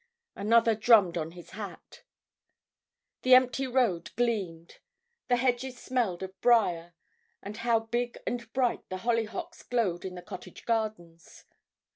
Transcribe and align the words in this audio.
—another 0.35 0.73
drummed 0.73 1.15
on 1.15 1.33
his 1.33 1.51
hat. 1.51 2.01
The 3.21 3.35
empty 3.35 3.67
road 3.67 4.09
gleamed, 4.15 4.79
the 5.27 5.35
hedges 5.35 5.77
smelled 5.77 6.23
of 6.23 6.41
briar, 6.41 6.95
and 7.43 7.57
how 7.57 7.81
big 7.81 8.17
and 8.25 8.51
bright 8.51 8.89
the 8.89 8.97
hollyhocks 9.05 9.61
glowed 9.61 10.03
in 10.03 10.15
the 10.15 10.23
cottage 10.23 10.65
gardens. 10.65 11.45